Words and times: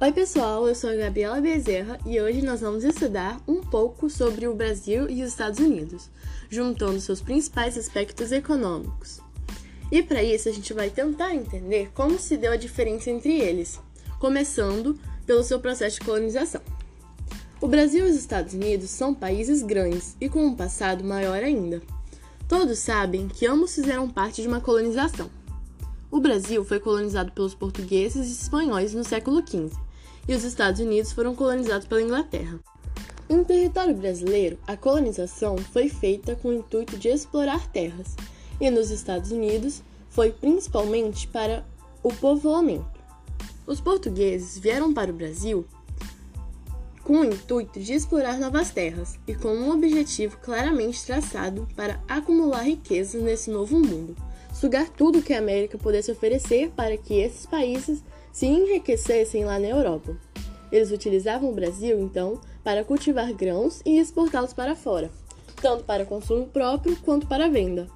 Oi, 0.00 0.12
pessoal, 0.12 0.68
eu 0.68 0.76
sou 0.76 0.90
a 0.90 0.94
Gabriela 0.94 1.40
Bezerra 1.40 1.98
e 2.06 2.20
hoje 2.20 2.40
nós 2.40 2.60
vamos 2.60 2.84
estudar 2.84 3.40
um 3.48 3.60
pouco 3.64 4.08
sobre 4.08 4.46
o 4.46 4.54
Brasil 4.54 5.10
e 5.10 5.24
os 5.24 5.30
Estados 5.30 5.58
Unidos, 5.58 6.08
juntando 6.48 7.00
seus 7.00 7.20
principais 7.20 7.76
aspectos 7.76 8.30
econômicos. 8.30 9.20
E 9.90 10.00
para 10.00 10.22
isso 10.22 10.48
a 10.48 10.52
gente 10.52 10.72
vai 10.72 10.88
tentar 10.88 11.34
entender 11.34 11.90
como 11.94 12.16
se 12.16 12.36
deu 12.36 12.52
a 12.52 12.56
diferença 12.56 13.10
entre 13.10 13.40
eles, 13.40 13.80
começando 14.20 14.96
pelo 15.26 15.42
seu 15.42 15.58
processo 15.58 15.98
de 15.98 16.06
colonização. 16.06 16.60
O 17.60 17.66
Brasil 17.66 18.06
e 18.06 18.10
os 18.10 18.16
Estados 18.16 18.54
Unidos 18.54 18.90
são 18.90 19.12
países 19.12 19.64
grandes 19.64 20.16
e 20.20 20.28
com 20.28 20.46
um 20.46 20.54
passado 20.54 21.02
maior 21.02 21.42
ainda. 21.42 21.82
Todos 22.46 22.78
sabem 22.78 23.26
que 23.26 23.48
ambos 23.48 23.74
fizeram 23.74 24.08
parte 24.08 24.42
de 24.42 24.46
uma 24.46 24.60
colonização. 24.60 25.28
O 26.08 26.20
Brasil 26.20 26.64
foi 26.64 26.78
colonizado 26.78 27.32
pelos 27.32 27.52
portugueses 27.52 28.28
e 28.28 28.42
espanhóis 28.42 28.94
no 28.94 29.02
século 29.02 29.42
XV 29.44 29.87
e 30.28 30.34
os 30.34 30.44
Estados 30.44 30.80
Unidos 30.80 31.10
foram 31.10 31.34
colonizados 31.34 31.88
pela 31.88 32.02
Inglaterra. 32.02 32.60
Em 33.28 33.42
território 33.42 33.94
brasileiro, 33.94 34.58
a 34.66 34.76
colonização 34.76 35.56
foi 35.56 35.88
feita 35.88 36.36
com 36.36 36.48
o 36.48 36.54
intuito 36.54 36.96
de 36.98 37.08
explorar 37.08 37.66
terras, 37.68 38.14
e 38.60 38.70
nos 38.70 38.90
Estados 38.90 39.32
Unidos 39.32 39.82
foi 40.10 40.30
principalmente 40.30 41.26
para 41.26 41.64
o 42.02 42.12
povoamento. 42.12 42.98
Os 43.66 43.80
portugueses 43.80 44.58
vieram 44.58 44.92
para 44.92 45.10
o 45.10 45.14
Brasil 45.14 45.66
com 47.04 47.20
o 47.20 47.24
intuito 47.24 47.80
de 47.80 47.94
explorar 47.94 48.38
novas 48.38 48.70
terras 48.70 49.18
e 49.26 49.34
com 49.34 49.48
um 49.48 49.70
objetivo 49.70 50.36
claramente 50.42 51.04
traçado 51.06 51.66
para 51.74 51.98
acumular 52.06 52.62
riquezas 52.62 53.22
nesse 53.22 53.50
novo 53.50 53.78
mundo, 53.78 54.14
sugar 54.52 54.90
tudo 54.90 55.22
que 55.22 55.32
a 55.32 55.38
América 55.38 55.78
pudesse 55.78 56.10
oferecer 56.10 56.70
para 56.76 56.98
que 56.98 57.14
esses 57.14 57.46
países 57.46 58.02
se 58.30 58.46
enriquecessem 58.46 59.44
lá 59.44 59.58
na 59.58 59.68
Europa. 59.68 60.16
Eles 60.70 60.90
utilizavam 60.90 61.50
o 61.50 61.54
Brasil, 61.54 61.98
então, 62.00 62.40
para 62.62 62.84
cultivar 62.84 63.32
grãos 63.32 63.80
e 63.84 63.98
exportá-los 63.98 64.52
para 64.52 64.76
fora, 64.76 65.10
tanto 65.60 65.84
para 65.84 66.04
consumo 66.04 66.46
próprio 66.46 66.96
quanto 66.96 67.26
para 67.26 67.48
venda. 67.48 67.88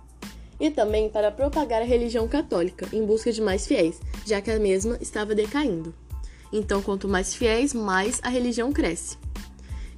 E 0.58 0.70
também 0.70 1.08
para 1.08 1.30
propagar 1.30 1.82
a 1.82 1.84
religião 1.84 2.28
católica, 2.28 2.88
em 2.92 3.04
busca 3.04 3.32
de 3.32 3.40
mais 3.40 3.66
fiéis, 3.66 4.00
já 4.24 4.40
que 4.40 4.50
a 4.50 4.58
mesma 4.58 4.96
estava 5.00 5.34
decaindo. 5.34 5.94
Então, 6.52 6.82
quanto 6.82 7.08
mais 7.08 7.34
fiéis, 7.34 7.74
mais 7.74 8.20
a 8.22 8.28
religião 8.28 8.72
cresce. 8.72 9.16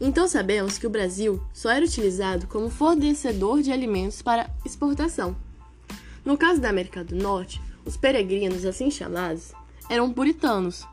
Então, 0.00 0.26
sabemos 0.26 0.78
que 0.78 0.86
o 0.86 0.90
Brasil 0.90 1.40
só 1.52 1.70
era 1.70 1.84
utilizado 1.84 2.46
como 2.46 2.70
fornecedor 2.70 3.62
de 3.62 3.72
alimentos 3.72 4.22
para 4.22 4.50
exportação. 4.64 5.36
No 6.24 6.38
caso 6.38 6.60
da 6.60 6.70
América 6.70 7.04
do 7.04 7.14
Norte, 7.14 7.60
os 7.84 7.96
peregrinos, 7.96 8.64
assim 8.64 8.90
chamados, 8.90 9.52
eram 9.90 10.12
puritanos, 10.12 10.86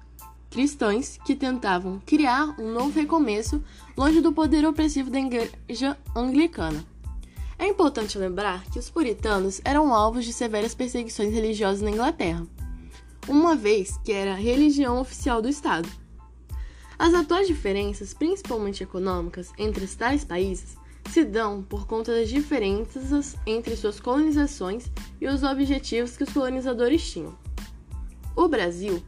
cristãos 0.51 1.17
que 1.25 1.33
tentavam 1.33 2.01
criar 2.05 2.53
um 2.59 2.73
novo 2.73 2.99
recomeço 2.99 3.63
longe 3.97 4.19
do 4.19 4.33
poder 4.33 4.65
opressivo 4.65 5.09
da 5.09 5.19
Igreja 5.19 5.97
Anglicana. 6.13 6.85
É 7.57 7.67
importante 7.67 8.17
lembrar 8.17 8.65
que 8.65 8.77
os 8.77 8.89
puritanos 8.89 9.61
eram 9.63 9.93
alvos 9.93 10.25
de 10.25 10.33
severas 10.33 10.75
perseguições 10.75 11.33
religiosas 11.33 11.81
na 11.81 11.91
Inglaterra, 11.91 12.45
uma 13.29 13.55
vez 13.55 13.97
que 14.03 14.11
era 14.11 14.33
a 14.33 14.35
religião 14.35 14.99
oficial 14.99 15.41
do 15.41 15.47
Estado. 15.47 15.87
As 16.99 17.13
atuais 17.13 17.47
diferenças, 17.47 18.13
principalmente 18.13 18.83
econômicas, 18.83 19.51
entre 19.57 19.85
os 19.85 19.95
tais 19.95 20.25
países 20.25 20.75
se 21.09 21.23
dão 21.23 21.63
por 21.63 21.87
conta 21.87 22.13
das 22.13 22.29
diferenças 22.29 23.35
entre 23.45 23.75
suas 23.75 23.99
colonizações 23.99 24.91
e 25.19 25.27
os 25.27 25.43
objetivos 25.43 26.15
que 26.15 26.23
os 26.23 26.31
colonizadores 26.31 27.09
tinham. 27.09 27.35
O 28.35 28.47
Brasil 28.47 29.01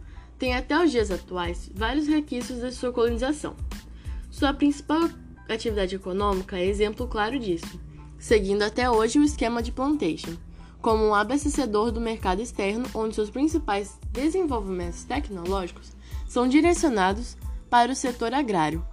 tem 0.43 0.53
até 0.53 0.77
os 0.83 0.91
dias 0.91 1.09
atuais 1.09 1.71
vários 1.73 2.05
requisitos 2.05 2.59
da 2.59 2.69
sua 2.69 2.91
colonização. 2.91 3.55
Sua 4.29 4.53
principal 4.53 5.09
atividade 5.47 5.95
econômica 5.95 6.57
é 6.57 6.65
exemplo 6.65 7.07
claro 7.07 7.39
disso, 7.39 7.79
seguindo 8.19 8.61
até 8.61 8.91
hoje 8.91 9.17
o 9.17 9.23
esquema 9.23 9.63
de 9.63 9.71
plantation, 9.71 10.35
como 10.81 11.01
um 11.01 11.15
abastecedor 11.15 11.93
do 11.93 12.01
mercado 12.01 12.41
externo 12.41 12.85
onde 12.93 13.15
seus 13.15 13.29
principais 13.29 13.97
desenvolvimentos 14.11 15.05
tecnológicos 15.05 15.93
são 16.27 16.45
direcionados 16.45 17.37
para 17.69 17.93
o 17.93 17.95
setor 17.95 18.33
agrário, 18.33 18.85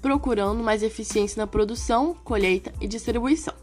procurando 0.00 0.62
mais 0.62 0.84
eficiência 0.84 1.40
na 1.40 1.48
produção, 1.48 2.14
colheita 2.22 2.72
e 2.80 2.86
distribuição. 2.86 3.54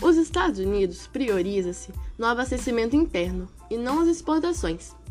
Os 0.00 0.16
Estados 0.16 0.60
Unidos 0.60 1.08
prioriza-se 1.08 1.90
no 2.16 2.26
abastecimento 2.26 2.94
interno 2.94 3.48
e 3.68 3.76
não 3.76 3.98
as 3.98 4.06
exportações. 4.06 5.01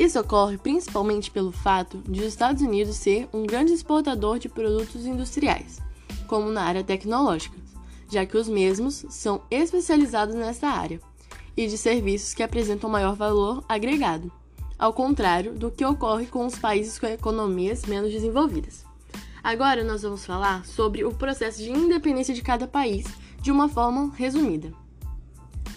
Isso 0.00 0.18
ocorre 0.18 0.56
principalmente 0.56 1.30
pelo 1.30 1.52
fato 1.52 1.98
de 2.08 2.20
os 2.20 2.28
Estados 2.28 2.62
Unidos 2.62 2.96
ser 2.96 3.28
um 3.34 3.44
grande 3.44 3.74
exportador 3.74 4.38
de 4.38 4.48
produtos 4.48 5.04
industriais, 5.04 5.78
como 6.26 6.50
na 6.50 6.62
área 6.62 6.82
tecnológica, 6.82 7.58
já 8.08 8.24
que 8.24 8.34
os 8.34 8.48
mesmos 8.48 9.04
são 9.10 9.42
especializados 9.50 10.34
nessa 10.34 10.68
área, 10.68 10.98
e 11.54 11.66
de 11.66 11.76
serviços 11.76 12.32
que 12.32 12.42
apresentam 12.42 12.88
maior 12.88 13.14
valor 13.14 13.62
agregado, 13.68 14.32
ao 14.78 14.90
contrário 14.94 15.52
do 15.52 15.70
que 15.70 15.84
ocorre 15.84 16.24
com 16.24 16.46
os 16.46 16.58
países 16.58 16.98
com 16.98 17.06
economias 17.06 17.84
menos 17.84 18.10
desenvolvidas. 18.10 18.86
Agora 19.44 19.84
nós 19.84 20.00
vamos 20.00 20.24
falar 20.24 20.64
sobre 20.64 21.04
o 21.04 21.12
processo 21.12 21.58
de 21.58 21.70
independência 21.70 22.32
de 22.32 22.40
cada 22.40 22.66
país 22.66 23.04
de 23.42 23.52
uma 23.52 23.68
forma 23.68 24.14
resumida. 24.14 24.72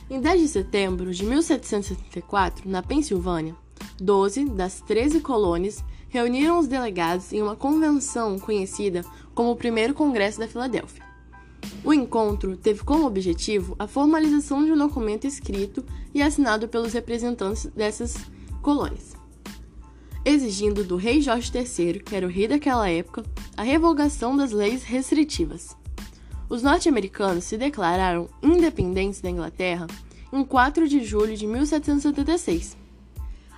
Em 0.09 0.22
10 0.22 0.41
de 0.44 0.47
setembro 0.47 1.13
de 1.13 1.25
1774, 1.25 2.69
na 2.69 2.81
Pensilvânia, 2.81 3.61
12 3.99 4.45
das 4.45 4.81
13 4.81 5.19
colônias 5.21 5.83
reuniram 6.09 6.59
os 6.59 6.67
delegados 6.67 7.33
em 7.33 7.41
uma 7.41 7.55
convenção 7.55 8.37
conhecida 8.37 9.03
como 9.33 9.51
o 9.51 9.55
Primeiro 9.55 9.93
Congresso 9.93 10.39
da 10.39 10.47
Filadélfia. 10.47 11.03
O 11.83 11.93
encontro 11.93 12.55
teve 12.55 12.83
como 12.83 13.05
objetivo 13.05 13.75
a 13.79 13.87
formalização 13.87 14.63
de 14.63 14.71
um 14.71 14.77
documento 14.77 15.25
escrito 15.25 15.83
e 16.13 16.21
assinado 16.21 16.67
pelos 16.67 16.93
representantes 16.93 17.65
dessas 17.67 18.15
colônias, 18.61 19.15
exigindo 20.23 20.83
do 20.83 20.95
rei 20.95 21.21
Jorge 21.21 21.51
III, 21.53 21.99
que 21.99 22.15
era 22.15 22.25
o 22.25 22.29
rei 22.29 22.47
daquela 22.47 22.89
época, 22.89 23.23
a 23.57 23.63
revogação 23.63 24.37
das 24.37 24.51
leis 24.51 24.83
restritivas. 24.83 25.75
Os 26.49 26.61
norte-americanos 26.61 27.45
se 27.45 27.57
declararam 27.57 28.29
independentes 28.41 29.19
da 29.19 29.29
Inglaterra 29.29 29.87
em 30.31 30.43
4 30.43 30.87
de 30.87 31.03
julho 31.03 31.35
de 31.35 31.47
1776. 31.47 32.82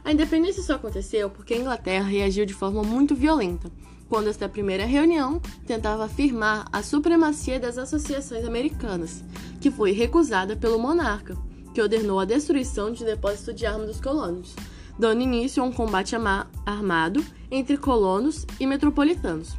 A 0.05 0.11
independência 0.11 0.61
só 0.61 0.75
aconteceu 0.75 1.31
porque 1.31 1.55
a 1.55 1.57
Inglaterra 1.57 2.05
reagiu 2.05 2.45
de 2.45 2.53
forma 2.53 2.83
muito 2.83 3.15
violenta, 3.15 3.71
quando 4.07 4.27
esta 4.27 4.47
primeira 4.47 4.85
reunião 4.85 5.41
tentava 5.65 6.05
afirmar 6.05 6.67
a 6.71 6.83
supremacia 6.83 7.59
das 7.59 7.75
associações 7.79 8.45
americanas, 8.45 9.23
que 9.59 9.71
foi 9.71 9.91
recusada 9.93 10.55
pelo 10.55 10.77
monarca, 10.77 11.35
que 11.73 11.81
ordenou 11.81 12.19
a 12.19 12.25
destruição 12.25 12.91
de 12.91 13.03
depósito 13.03 13.51
de 13.51 13.65
armas 13.65 13.87
dos 13.87 13.99
colonos, 13.99 14.55
dando 14.97 15.23
início 15.23 15.63
a 15.63 15.65
um 15.65 15.71
combate 15.71 16.15
armado 16.63 17.25
entre 17.49 17.75
colonos 17.75 18.45
e 18.59 18.67
metropolitanos. 18.67 19.57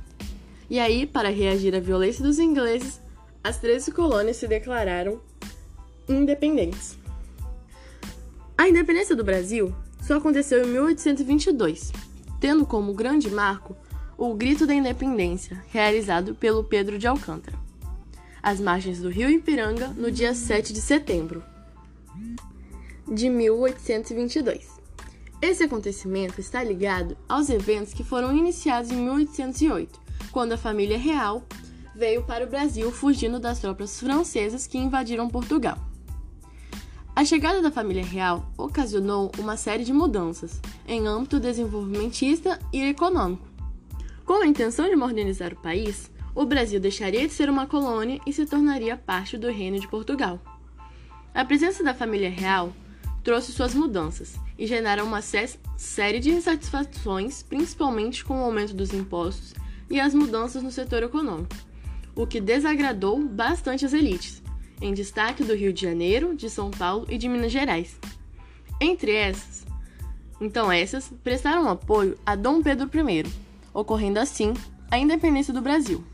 E 0.70 0.78
aí, 0.78 1.06
para 1.06 1.28
reagir 1.28 1.74
à 1.74 1.80
violência 1.80 2.22
dos 2.22 2.38
ingleses, 2.38 3.00
as 3.42 3.58
13 3.58 3.90
colônias 3.90 4.36
se 4.36 4.46
declararam 4.46 5.20
independentes. 6.08 6.96
A 8.56 8.68
independência 8.68 9.16
do 9.16 9.24
Brasil 9.24 9.74
só 10.06 10.18
aconteceu 10.18 10.64
em 10.64 10.68
1822, 10.68 11.92
tendo 12.38 12.64
como 12.64 12.94
grande 12.94 13.28
marco 13.28 13.76
o 14.16 14.32
Grito 14.34 14.64
da 14.64 14.72
Independência, 14.72 15.60
realizado 15.72 16.32
pelo 16.32 16.62
Pedro 16.62 16.96
de 16.96 17.08
Alcântara, 17.08 17.58
às 18.40 18.60
margens 18.60 19.00
do 19.00 19.08
rio 19.08 19.28
Ipiranga, 19.28 19.88
no 19.88 20.08
dia 20.08 20.32
7 20.32 20.72
de 20.72 20.80
setembro 20.80 21.42
de 23.12 23.28
1822. 23.28 24.76
Esse 25.42 25.64
acontecimento 25.64 26.40
está 26.40 26.62
ligado 26.62 27.16
aos 27.28 27.50
eventos 27.50 27.92
que 27.92 28.04
foram 28.04 28.34
iniciados 28.34 28.92
em 28.92 28.96
1808, 28.96 30.00
quando 30.30 30.52
a 30.52 30.56
família 30.56 30.96
real 30.96 31.44
veio 31.96 32.22
para 32.22 32.44
o 32.44 32.48
Brasil 32.48 32.92
fugindo 32.92 33.40
das 33.40 33.58
tropas 33.58 33.98
francesas 33.98 34.68
que 34.68 34.78
invadiram 34.78 35.28
Portugal. 35.28 35.78
A 37.16 37.24
chegada 37.24 37.62
da 37.62 37.70
família 37.70 38.04
real 38.04 38.52
ocasionou 38.58 39.32
uma 39.38 39.56
série 39.56 39.84
de 39.84 39.92
mudanças 39.92 40.60
em 40.86 41.06
âmbito 41.06 41.40
desenvolvimentista 41.40 42.60
e 42.70 42.82
econômico. 42.82 43.48
Com 44.26 44.42
a 44.42 44.46
intenção 44.46 44.86
de 44.86 44.96
modernizar 44.96 45.54
o 45.54 45.62
país, 45.62 46.10
o 46.34 46.44
Brasil 46.44 46.78
deixaria 46.78 47.26
de 47.26 47.32
ser 47.32 47.48
uma 47.48 47.66
colônia 47.66 48.20
e 48.26 48.34
se 48.34 48.44
tornaria 48.44 48.98
parte 48.98 49.38
do 49.38 49.50
Reino 49.50 49.80
de 49.80 49.88
Portugal. 49.88 50.38
A 51.32 51.42
presença 51.42 51.82
da 51.82 51.94
família 51.94 52.28
real 52.28 52.70
trouxe 53.24 53.50
suas 53.50 53.72
mudanças 53.72 54.36
e 54.58 54.66
geraram 54.66 55.06
uma 55.06 55.22
série 55.22 56.20
de 56.20 56.30
insatisfações, 56.30 57.42
principalmente 57.42 58.22
com 58.26 58.42
o 58.42 58.44
aumento 58.44 58.74
dos 58.74 58.92
impostos 58.92 59.54
e 59.88 59.98
as 59.98 60.12
mudanças 60.12 60.62
no 60.62 60.70
setor 60.70 61.02
econômico 61.02 61.56
o 62.16 62.26
que 62.26 62.40
desagradou 62.40 63.22
bastante 63.22 63.84
as 63.84 63.92
elites, 63.92 64.42
em 64.80 64.92
destaque 64.92 65.42
do 65.42 65.54
Rio 65.54 65.72
de 65.72 65.82
Janeiro, 65.82 66.34
de 66.34 66.50
São 66.50 66.70
Paulo 66.70 67.06
e 67.08 67.16
de 67.16 67.28
Minas 67.28 67.52
Gerais. 67.52 67.98
Entre 68.80 69.12
essas, 69.12 69.64
Então 70.40 70.70
essas 70.70 71.10
prestaram 71.24 71.68
apoio 71.68 72.18
a 72.26 72.34
Dom 72.34 72.62
Pedro 72.62 72.90
I, 72.94 73.24
ocorrendo 73.72 74.18
assim 74.18 74.52
a 74.90 74.98
independência 74.98 75.52
do 75.52 75.62
Brasil, 75.62 76.04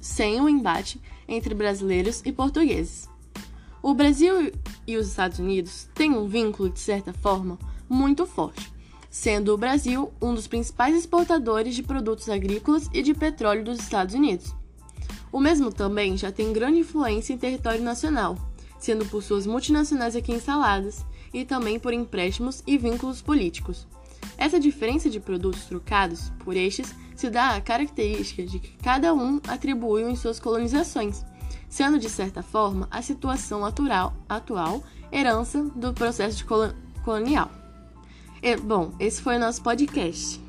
sem 0.00 0.40
o 0.40 0.48
embate 0.48 1.00
entre 1.28 1.54
brasileiros 1.54 2.22
e 2.24 2.32
portugueses. 2.32 3.08
O 3.82 3.92
Brasil 3.92 4.50
e 4.86 4.96
os 4.96 5.08
Estados 5.08 5.38
Unidos 5.38 5.88
têm 5.94 6.12
um 6.12 6.26
vínculo, 6.26 6.70
de 6.70 6.80
certa 6.80 7.12
forma, 7.12 7.58
muito 7.86 8.26
forte, 8.26 8.72
sendo 9.10 9.52
o 9.52 9.58
Brasil 9.58 10.10
um 10.20 10.34
dos 10.34 10.46
principais 10.46 10.96
exportadores 10.96 11.74
de 11.74 11.82
produtos 11.82 12.30
agrícolas 12.30 12.88
e 12.94 13.02
de 13.02 13.12
petróleo 13.12 13.62
dos 13.62 13.78
Estados 13.78 14.14
Unidos. 14.14 14.54
O 15.34 15.40
mesmo 15.40 15.72
também 15.72 16.16
já 16.16 16.30
tem 16.30 16.52
grande 16.52 16.78
influência 16.78 17.32
em 17.32 17.36
território 17.36 17.82
nacional, 17.82 18.38
sendo 18.78 19.04
por 19.04 19.20
suas 19.20 19.48
multinacionais 19.48 20.14
aqui 20.14 20.30
instaladas 20.30 21.04
e 21.32 21.44
também 21.44 21.76
por 21.76 21.92
empréstimos 21.92 22.62
e 22.64 22.78
vínculos 22.78 23.20
políticos. 23.20 23.84
Essa 24.38 24.60
diferença 24.60 25.10
de 25.10 25.18
produtos 25.18 25.64
trocados 25.64 26.30
por 26.44 26.56
estes 26.56 26.94
se 27.16 27.28
dá 27.28 27.56
à 27.56 27.60
característica 27.60 28.44
de 28.44 28.60
que 28.60 28.76
cada 28.76 29.12
um 29.12 29.40
atribuiu 29.48 30.08
em 30.08 30.14
suas 30.14 30.38
colonizações, 30.38 31.24
sendo 31.68 31.98
de 31.98 32.08
certa 32.08 32.40
forma 32.40 32.86
a 32.88 33.02
situação 33.02 33.64
atual, 33.64 34.14
atual 34.28 34.84
herança 35.10 35.64
do 35.74 35.92
processo 35.92 36.46
colonial. 37.04 37.50
E, 38.40 38.56
bom, 38.56 38.92
esse 39.00 39.20
foi 39.20 39.34
o 39.34 39.40
nosso 39.40 39.64
podcast. 39.64 40.43